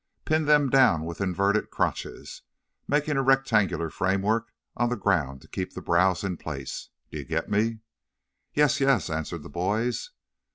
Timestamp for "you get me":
7.19-7.81